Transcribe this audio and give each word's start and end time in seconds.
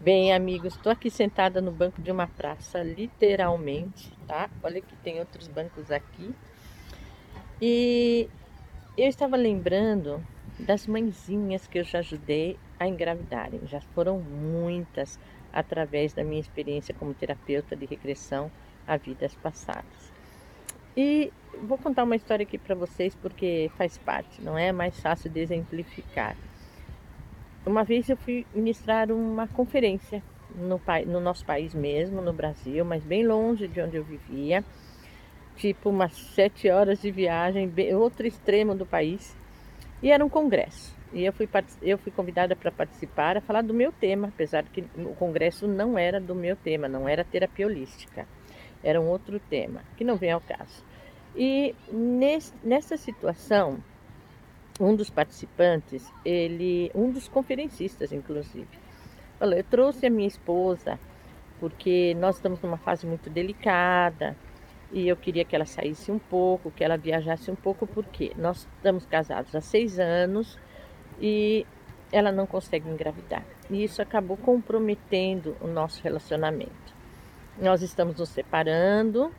Bem, 0.00 0.32
amigos, 0.32 0.76
estou 0.76 0.92
aqui 0.92 1.10
sentada 1.10 1.60
no 1.60 1.72
banco 1.72 2.00
de 2.00 2.12
uma 2.12 2.28
praça, 2.28 2.84
literalmente, 2.84 4.16
tá? 4.28 4.48
Olha 4.62 4.80
que 4.80 4.94
tem 4.98 5.18
outros 5.18 5.48
bancos 5.48 5.90
aqui. 5.90 6.32
E 7.60 8.30
eu 8.96 9.08
estava 9.08 9.36
lembrando 9.36 10.24
das 10.56 10.86
mãezinhas 10.86 11.66
que 11.66 11.80
eu 11.80 11.84
já 11.84 11.98
ajudei 11.98 12.56
a 12.78 12.86
engravidarem. 12.86 13.66
Já 13.66 13.80
foram 13.80 14.20
muitas 14.20 15.18
através 15.52 16.12
da 16.12 16.22
minha 16.22 16.40
experiência 16.40 16.94
como 16.94 17.12
terapeuta 17.12 17.74
de 17.74 17.84
regressão 17.84 18.52
a 18.86 18.96
vidas 18.96 19.34
passadas. 19.34 20.12
E 20.96 21.32
vou 21.60 21.76
contar 21.76 22.04
uma 22.04 22.14
história 22.14 22.44
aqui 22.44 22.56
para 22.56 22.76
vocês 22.76 23.16
porque 23.16 23.68
faz 23.76 23.98
parte, 23.98 24.40
não 24.40 24.56
é 24.56 24.70
mais 24.70 25.00
fácil 25.00 25.28
de 25.28 25.40
exemplificar. 25.40 26.36
Uma 27.68 27.84
vez 27.84 28.08
eu 28.08 28.16
fui 28.16 28.46
ministrar 28.54 29.12
uma 29.12 29.46
conferência 29.46 30.22
no, 30.56 30.80
no 31.06 31.20
nosso 31.20 31.44
país 31.44 31.74
mesmo, 31.74 32.22
no 32.22 32.32
Brasil, 32.32 32.82
mas 32.82 33.04
bem 33.04 33.26
longe 33.26 33.68
de 33.68 33.78
onde 33.78 33.94
eu 33.94 34.02
vivia, 34.02 34.64
tipo 35.54 35.90
umas 35.90 36.14
sete 36.14 36.70
horas 36.70 37.02
de 37.02 37.10
viagem, 37.10 37.70
outro 37.94 38.26
extremo 38.26 38.74
do 38.74 38.86
país, 38.86 39.36
e 40.02 40.10
era 40.10 40.24
um 40.24 40.30
congresso. 40.30 40.96
E 41.12 41.22
eu 41.22 41.30
fui, 41.30 41.46
eu 41.82 41.98
fui 41.98 42.10
convidada 42.10 42.56
para 42.56 42.72
participar, 42.72 43.36
a 43.36 43.42
falar 43.42 43.60
do 43.60 43.74
meu 43.74 43.92
tema, 43.92 44.28
apesar 44.28 44.64
que 44.64 44.82
o 44.96 45.14
congresso 45.16 45.68
não 45.68 45.98
era 45.98 46.18
do 46.18 46.34
meu 46.34 46.56
tema, 46.56 46.88
não 46.88 47.06
era 47.06 47.22
terapia 47.22 47.66
holística, 47.66 48.26
era 48.82 48.98
um 48.98 49.08
outro 49.08 49.38
tema, 49.38 49.82
que 49.94 50.04
não 50.04 50.16
vem 50.16 50.32
ao 50.32 50.40
caso. 50.40 50.82
E 51.36 51.74
nesse, 51.92 52.54
nessa 52.64 52.96
situação, 52.96 53.76
um 54.78 54.94
dos 54.94 55.10
participantes, 55.10 56.12
ele, 56.24 56.90
um 56.94 57.10
dos 57.10 57.28
conferencistas, 57.28 58.12
inclusive, 58.12 58.68
falou: 59.38 59.54
Eu 59.54 59.64
trouxe 59.64 60.06
a 60.06 60.10
minha 60.10 60.28
esposa 60.28 60.98
porque 61.58 62.14
nós 62.14 62.36
estamos 62.36 62.60
numa 62.60 62.76
fase 62.76 63.06
muito 63.06 63.28
delicada 63.28 64.36
e 64.92 65.08
eu 65.08 65.16
queria 65.16 65.44
que 65.44 65.54
ela 65.54 65.66
saísse 65.66 66.10
um 66.10 66.18
pouco, 66.18 66.70
que 66.70 66.82
ela 66.82 66.96
viajasse 66.96 67.50
um 67.50 67.54
pouco, 67.54 67.86
porque 67.86 68.32
nós 68.36 68.66
estamos 68.76 69.04
casados 69.04 69.54
há 69.54 69.60
seis 69.60 69.98
anos 69.98 70.58
e 71.20 71.66
ela 72.10 72.32
não 72.32 72.46
consegue 72.46 72.88
engravidar. 72.88 73.44
E 73.68 73.84
isso 73.84 74.00
acabou 74.00 74.36
comprometendo 74.36 75.56
o 75.60 75.66
nosso 75.66 76.02
relacionamento. 76.02 76.96
Nós 77.60 77.82
estamos 77.82 78.16
nos 78.16 78.30
separando 78.30 79.30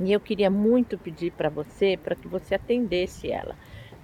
e 0.00 0.12
eu 0.12 0.18
queria 0.18 0.50
muito 0.50 0.98
pedir 0.98 1.32
para 1.32 1.48
você 1.48 1.96
para 1.96 2.16
que 2.16 2.26
você 2.26 2.54
atendesse 2.54 3.30
ela. 3.30 3.54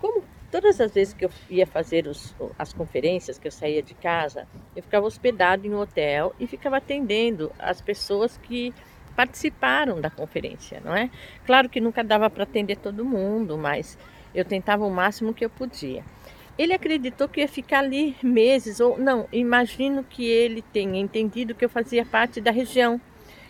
Como 0.00 0.22
Todas 0.52 0.82
as 0.82 0.92
vezes 0.92 1.14
que 1.14 1.24
eu 1.24 1.30
ia 1.48 1.66
fazer 1.66 2.06
os, 2.06 2.36
as 2.58 2.74
conferências, 2.74 3.38
que 3.38 3.48
eu 3.48 3.50
saía 3.50 3.82
de 3.82 3.94
casa, 3.94 4.46
eu 4.76 4.82
ficava 4.82 5.06
hospedado 5.06 5.66
em 5.66 5.72
um 5.72 5.80
hotel 5.80 6.34
e 6.38 6.46
ficava 6.46 6.76
atendendo 6.76 7.50
as 7.58 7.80
pessoas 7.80 8.36
que 8.36 8.74
participaram 9.16 9.98
da 9.98 10.10
conferência, 10.10 10.78
não 10.84 10.94
é? 10.94 11.08
Claro 11.46 11.70
que 11.70 11.80
nunca 11.80 12.04
dava 12.04 12.28
para 12.28 12.42
atender 12.42 12.76
todo 12.76 13.02
mundo, 13.02 13.56
mas 13.56 13.98
eu 14.34 14.44
tentava 14.44 14.84
o 14.84 14.90
máximo 14.90 15.32
que 15.32 15.42
eu 15.42 15.48
podia. 15.48 16.04
Ele 16.58 16.74
acreditou 16.74 17.30
que 17.30 17.40
ia 17.40 17.48
ficar 17.48 17.78
ali 17.78 18.14
meses, 18.22 18.78
ou 18.78 18.98
não, 18.98 19.26
imagino 19.32 20.04
que 20.04 20.26
ele 20.26 20.60
tenha 20.60 21.00
entendido 21.00 21.54
que 21.54 21.64
eu 21.64 21.70
fazia 21.70 22.04
parte 22.04 22.42
da 22.42 22.50
região, 22.50 23.00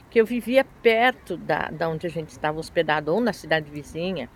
que 0.08 0.20
eu 0.20 0.24
vivia 0.24 0.64
perto 0.80 1.36
da, 1.36 1.68
da 1.68 1.88
onde 1.88 2.06
a 2.06 2.10
gente 2.10 2.28
estava 2.28 2.60
hospedado, 2.60 3.12
ou 3.12 3.20
na 3.20 3.32
cidade 3.32 3.68
vizinha, 3.68 4.30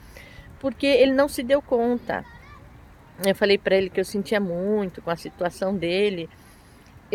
porque 0.59 0.87
ele 0.87 1.12
não 1.12 1.28
se 1.28 1.44
deu 1.44 1.62
conta 1.62 2.25
eu 3.25 3.34
falei 3.34 3.56
para 3.56 3.77
ele 3.77 3.89
que 3.89 4.00
eu 4.00 4.05
sentia 4.05 4.41
muito 4.41 5.00
com 5.00 5.11
a 5.11 5.17
situação 5.17 5.75
dele. 5.75 6.28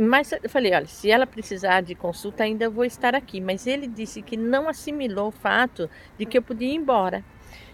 Mas 0.02 0.32
eu 0.32 0.50
falei, 0.50 0.74
olha, 0.74 0.88
se 0.88 1.12
ela 1.12 1.28
precisar 1.28 1.82
de 1.82 1.94
consulta, 1.96 2.44
ainda 2.44 2.70
vou 2.70 2.86
estar 2.86 3.14
aqui. 3.14 3.42
Mas 3.42 3.68
ele 3.68 3.88
disse 3.88 4.22
que 4.22 4.38
não 4.38 4.70
assimilou 4.70 5.28
o 5.28 5.32
fato 5.32 5.90
de 6.18 6.26
que 6.26 6.38
eu 6.38 6.42
podia 6.42 6.70
ir 6.70 6.76
embora. 6.76 7.24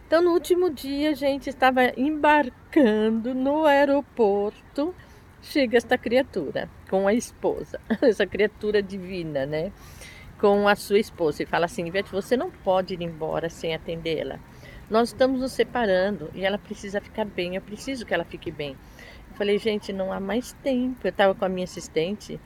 Então, 0.08 0.22
no 0.22 0.32
último 0.32 0.70
dia, 0.70 1.12
a 1.12 1.14
gente 1.14 1.50
estava 1.50 1.92
embarcando 1.98 3.36
no 3.36 3.66
aeroporto. 3.66 4.96
Chega 5.42 5.78
esta 5.78 5.98
criatura 5.98 6.70
com 6.90 7.08
a 7.08 7.14
esposa, 7.14 7.80
essa 8.02 8.26
criatura 8.26 8.82
divina, 8.82 9.46
né? 9.46 9.72
Com 10.40 10.68
a 10.68 10.76
sua 10.76 11.00
esposa 11.00 11.44
e 11.44 11.46
fala 11.46 11.66
assim: 11.66 11.86
Ivete, 11.86 12.12
você 12.12 12.36
não 12.36 12.50
pode 12.50 12.94
ir 12.96 13.02
embora 13.02 13.50
sem 13.50 13.76
atendê-la. 13.76 14.40
Nós 14.90 15.10
estamos 15.10 15.42
nos 15.42 15.52
separando 15.52 16.30
e 16.34 16.46
ela 16.46 16.58
precisa 16.58 17.02
ficar 17.02 17.26
bem, 17.26 17.56
eu 17.56 17.62
preciso 17.62 18.06
que 18.06 18.14
ela 18.14 18.24
fique 18.24 18.50
bem. 18.50 18.78
Eu 19.30 19.36
falei, 19.36 19.58
gente, 19.58 19.92
não 19.92 20.12
há 20.14 20.20
mais 20.20 20.54
tempo. 20.64 21.00
Eu 21.04 21.10
estava 21.10 21.36
com 21.36 21.44
a 21.44 21.50
minha 21.50 21.66
assistente. 21.66 22.40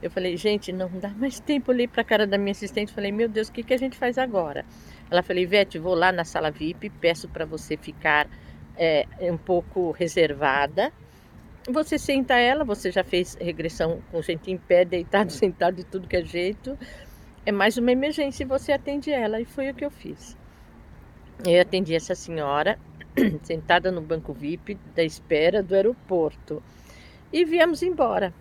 Eu 0.00 0.10
falei, 0.10 0.36
gente, 0.36 0.72
não 0.72 0.88
dá 0.88 1.10
mais 1.10 1.40
tempo. 1.40 1.70
Eu 1.70 1.74
olhei 1.74 1.88
para 1.88 2.02
a 2.02 2.04
cara 2.04 2.26
da 2.26 2.38
minha 2.38 2.52
assistente 2.52 2.90
e 2.90 2.94
falei, 2.94 3.12
meu 3.12 3.28
Deus, 3.28 3.48
o 3.48 3.52
que, 3.52 3.62
que 3.62 3.74
a 3.74 3.76
gente 3.76 3.96
faz 3.96 4.16
agora? 4.16 4.64
Ela 5.10 5.22
falou, 5.22 5.42
Ivete, 5.42 5.78
vou 5.78 5.94
lá 5.94 6.12
na 6.12 6.24
sala 6.24 6.50
VIP, 6.50 6.90
peço 6.90 7.28
para 7.28 7.44
você 7.44 7.76
ficar 7.76 8.28
é, 8.76 9.06
um 9.20 9.36
pouco 9.36 9.90
reservada. 9.90 10.92
Você 11.68 11.98
senta 11.98 12.36
ela, 12.36 12.64
você 12.64 12.90
já 12.90 13.04
fez 13.04 13.36
regressão 13.38 14.00
com 14.10 14.22
gente 14.22 14.50
em 14.50 14.56
pé, 14.56 14.84
deitado, 14.84 15.30
sentado, 15.32 15.74
de 15.74 15.84
tudo 15.84 16.08
que 16.08 16.16
é 16.16 16.24
jeito. 16.24 16.78
É 17.44 17.52
mais 17.52 17.76
uma 17.76 17.90
emergência 17.90 18.44
e 18.44 18.46
você 18.46 18.72
atende 18.72 19.10
ela. 19.10 19.40
E 19.40 19.44
foi 19.44 19.68
o 19.70 19.74
que 19.74 19.84
eu 19.84 19.90
fiz. 19.90 20.39
Eu 21.44 21.62
atendi 21.62 21.94
essa 21.94 22.14
senhora 22.14 22.78
sentada 23.42 23.90
no 23.90 24.02
banco 24.02 24.32
VIP 24.32 24.76
da 24.94 25.02
espera 25.02 25.62
do 25.62 25.74
aeroporto 25.74 26.62
e 27.32 27.46
viemos 27.46 27.82
embora. 27.82 28.34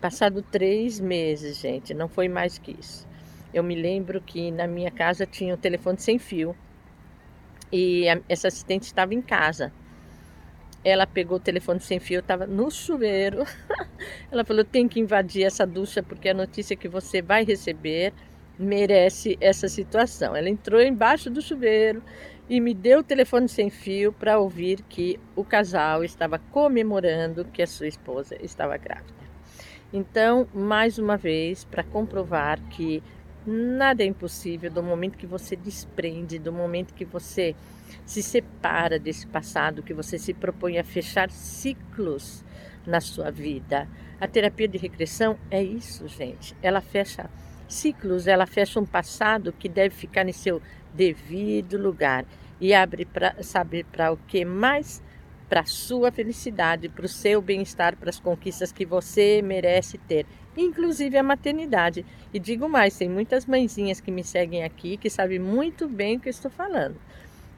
Passado 0.00 0.42
três 0.42 0.98
meses, 0.98 1.58
gente, 1.58 1.94
não 1.94 2.08
foi 2.08 2.28
mais 2.28 2.58
que 2.58 2.72
isso. 2.72 3.06
Eu 3.54 3.62
me 3.62 3.76
lembro 3.76 4.20
que 4.20 4.50
na 4.50 4.66
minha 4.66 4.90
casa 4.90 5.24
tinha 5.24 5.54
um 5.54 5.56
telefone 5.58 6.00
sem 6.00 6.18
fio 6.18 6.56
e 7.70 8.08
a, 8.08 8.20
essa 8.28 8.48
assistente 8.48 8.84
estava 8.84 9.14
em 9.14 9.22
casa. 9.22 9.72
Ela 10.84 11.06
pegou 11.06 11.36
o 11.36 11.40
telefone 11.40 11.78
sem 11.78 12.00
fio, 12.00 12.18
estava 12.18 12.44
no 12.44 12.72
chuveiro. 12.72 13.44
Ela 14.32 14.44
falou: 14.44 14.64
tem 14.64 14.88
que 14.88 14.98
invadir 14.98 15.44
essa 15.44 15.64
ducha 15.64 16.02
porque 16.02 16.30
a 16.30 16.34
notícia 16.34 16.74
que 16.74 16.88
você 16.88 17.22
vai 17.22 17.44
receber 17.44 18.12
merece 18.58 19.36
essa 19.40 19.68
situação. 19.68 20.34
Ela 20.34 20.48
entrou 20.48 20.80
embaixo 20.80 21.30
do 21.30 21.40
chuveiro 21.40 22.02
e 22.52 22.60
me 22.60 22.74
deu 22.74 22.98
o 22.98 23.02
telefone 23.02 23.48
sem 23.48 23.70
fio 23.70 24.12
para 24.12 24.38
ouvir 24.38 24.82
que 24.82 25.18
o 25.34 25.42
casal 25.42 26.04
estava 26.04 26.38
comemorando 26.38 27.46
que 27.46 27.62
a 27.62 27.66
sua 27.66 27.88
esposa 27.88 28.36
estava 28.44 28.76
grávida. 28.76 29.22
Então, 29.90 30.46
mais 30.52 30.98
uma 30.98 31.16
vez, 31.16 31.64
para 31.64 31.82
comprovar 31.82 32.60
que 32.68 33.02
nada 33.46 34.02
é 34.02 34.06
impossível 34.06 34.70
do 34.70 34.82
momento 34.82 35.16
que 35.16 35.26
você 35.26 35.56
desprende, 35.56 36.38
do 36.38 36.52
momento 36.52 36.92
que 36.92 37.06
você 37.06 37.56
se 38.04 38.22
separa 38.22 38.98
desse 38.98 39.26
passado, 39.26 39.82
que 39.82 39.94
você 39.94 40.18
se 40.18 40.34
propõe 40.34 40.78
a 40.78 40.84
fechar 40.84 41.30
ciclos 41.30 42.44
na 42.86 43.00
sua 43.00 43.30
vida. 43.30 43.88
A 44.20 44.28
terapia 44.28 44.68
de 44.68 44.76
regressão 44.76 45.38
é 45.50 45.62
isso, 45.62 46.06
gente. 46.06 46.54
Ela 46.60 46.82
fecha 46.82 47.30
ciclos, 47.66 48.26
ela 48.26 48.44
fecha 48.44 48.78
um 48.78 48.84
passado 48.84 49.54
que 49.58 49.70
deve 49.70 49.94
ficar 49.94 50.28
em 50.28 50.32
seu 50.32 50.60
devido 50.94 51.76
lugar 51.76 52.24
e 52.60 52.72
abre 52.72 53.04
para 53.04 53.42
saber 53.42 53.84
para 53.86 54.12
o 54.12 54.16
que 54.16 54.44
mais 54.44 55.02
para 55.48 55.66
sua 55.66 56.10
felicidade, 56.10 56.88
para 56.88 57.04
o 57.04 57.08
seu 57.08 57.42
bem-estar, 57.42 57.94
para 57.96 58.08
as 58.08 58.18
conquistas 58.18 58.72
que 58.72 58.86
você 58.86 59.42
merece 59.42 59.98
ter, 59.98 60.24
inclusive 60.56 61.18
a 61.18 61.22
maternidade. 61.22 62.06
E 62.32 62.38
digo 62.38 62.68
mais, 62.70 62.96
tem 62.96 63.08
muitas 63.08 63.44
mãezinhas 63.44 64.00
que 64.00 64.10
me 64.10 64.24
seguem 64.24 64.64
aqui 64.64 64.96
que 64.96 65.10
sabem 65.10 65.38
muito 65.38 65.86
bem 65.86 66.16
o 66.16 66.20
que 66.20 66.30
estou 66.30 66.50
falando. 66.50 66.96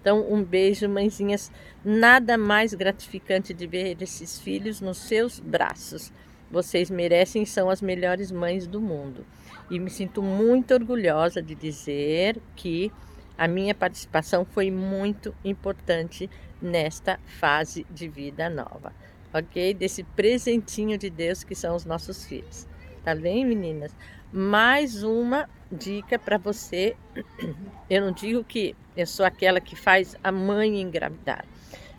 Então, 0.01 0.27
um 0.29 0.43
beijo, 0.43 0.89
mãezinhas. 0.89 1.51
Nada 1.85 2.37
mais 2.37 2.75
gratificante 2.75 3.55
de 3.55 3.67
ver 3.67 3.97
esses 4.03 4.39
filhos 4.39 4.81
nos 4.81 4.99
seus 4.99 5.41
braços. 5.41 6.13
Vocês 6.51 6.91
merecem, 6.91 7.47
são 7.47 7.71
as 7.71 7.81
melhores 7.81 8.31
mães 8.31 8.67
do 8.67 8.81
mundo. 8.81 9.25
E 9.71 9.79
me 9.79 9.89
sinto 9.89 10.21
muito 10.21 10.75
orgulhosa 10.75 11.41
de 11.41 11.55
dizer 11.55 12.39
que 12.55 12.93
a 13.37 13.49
minha 13.49 13.75
participação 13.75 14.45
foi 14.45 14.71
muito 14.71 15.35
importante 15.45 16.31
nesta 16.61 17.19
fase 17.27 17.87
de 17.91 18.09
vida 18.09 18.49
nova, 18.49 18.93
ok? 19.33 19.75
Desse 19.75 20.03
presentinho 20.03 20.97
de 20.97 21.11
Deus 21.11 21.45
que 21.45 21.55
são 21.55 21.75
os 21.75 21.85
nossos 21.85 22.25
filhos. 22.25 22.67
Tá 23.05 23.15
bem, 23.15 23.45
meninas? 23.45 23.95
Mais 24.33 25.03
uma 25.03 25.49
dica 25.71 26.19
para 26.19 26.39
você. 26.39 26.97
Eu 27.91 28.03
não 28.03 28.13
digo 28.13 28.43
que 28.43 28.75
eu 28.97 29.07
sou 29.07 29.27
aquela 29.27 29.61
que 29.61 29.75
faz 29.75 30.17
a 30.23 30.31
mãe 30.31 30.81
engravidar, 30.81 31.45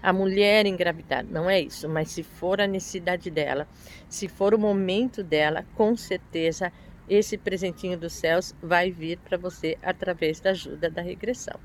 a 0.01 0.13
mulher 0.13 0.65
engravidar, 0.65 1.25
não 1.25 1.49
é 1.49 1.59
isso, 1.59 1.89
mas 1.89 2.09
se 2.09 2.23
for 2.23 2.61
a 2.61 2.67
necessidade 2.67 3.29
dela, 3.29 3.67
se 4.07 4.29
for 4.29 4.53
o 4.53 4.59
momento 4.59 5.21
dela, 5.21 5.65
com 5.75 5.95
certeza 5.97 6.71
esse 7.09 7.37
presentinho 7.37 7.97
dos 7.97 8.13
céus 8.13 8.53
vai 8.61 8.91
vir 8.91 9.17
para 9.19 9.37
você 9.37 9.77
através 9.81 10.39
da 10.39 10.51
ajuda 10.51 10.89
da 10.89 11.01
regressão. 11.01 11.59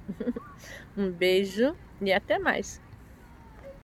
um 0.96 1.10
beijo 1.10 1.74
e 2.00 2.12
até 2.12 2.38
mais! 2.38 2.80